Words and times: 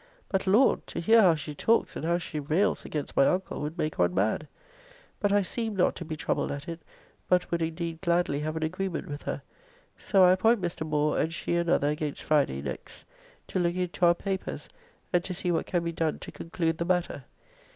But, 0.29 0.47
Lord! 0.47 0.87
to 0.87 0.99
hear 0.99 1.21
how 1.21 1.35
she 1.35 1.53
talks 1.53 1.95
and 1.95 2.03
how 2.03 2.17
she 2.17 2.39
rails 2.39 2.85
against 2.85 3.15
my 3.15 3.27
uncle 3.27 3.61
would 3.61 3.77
make 3.77 3.99
one 3.99 4.15
mad. 4.15 4.47
But 5.19 5.31
I 5.31 5.43
seemed 5.43 5.77
not 5.77 5.95
to 5.97 6.05
be 6.05 6.15
troubled 6.17 6.51
at 6.51 6.67
it, 6.67 6.81
but 7.29 7.51
would 7.51 7.61
indeed 7.61 8.01
gladly 8.01 8.39
have 8.39 8.55
an 8.55 8.63
agreement 8.63 9.07
with 9.07 9.21
her. 9.21 9.43
So 9.99 10.23
I 10.25 10.31
appoint 10.31 10.59
Mr. 10.59 10.87
Moore 10.89 11.19
and 11.19 11.31
she 11.31 11.55
another 11.55 11.89
against 11.89 12.23
Friday 12.23 12.63
next 12.63 13.05
to 13.45 13.59
look 13.59 13.75
into 13.75 14.03
our 14.03 14.15
papers 14.15 14.67
and 15.13 15.23
to 15.23 15.35
see 15.35 15.51
what 15.51 15.67
can 15.67 15.83
be 15.83 15.91
done 15.91 16.17
to 16.17 16.31
conclude 16.31 16.79
the 16.79 16.85
matter. 16.85 17.25